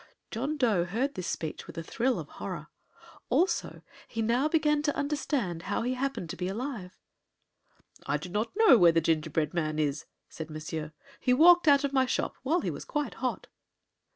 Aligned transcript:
John 0.31 0.57
Dough 0.57 0.85
heard 0.85 1.13
this 1.13 1.27
speech 1.27 1.67
with 1.67 1.77
a 1.77 1.83
thrill 1.83 2.17
of 2.17 2.27
horror. 2.27 2.69
Also 3.29 3.83
he 4.07 4.23
now 4.23 4.47
began 4.47 4.81
to 4.81 4.95
understand 4.95 5.61
how 5.69 5.83
he 5.83 5.93
happened 5.93 6.31
to 6.31 6.35
be 6.35 6.47
alive. 6.47 6.97
"I 8.07 8.17
do 8.17 8.27
not 8.29 8.51
know 8.55 8.79
where 8.79 8.91
the 8.91 8.99
gingerbread 8.99 9.53
man 9.53 9.77
is," 9.77 10.05
said 10.27 10.49
Monsieur. 10.49 10.91
"He 11.19 11.33
walked 11.35 11.67
out 11.67 11.83
of 11.83 11.93
my 11.93 12.07
shop 12.07 12.35
while 12.41 12.61
he 12.61 12.71
was 12.71 12.83
quite 12.83 13.13
hot." 13.13 13.45